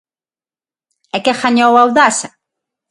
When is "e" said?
1.15-1.17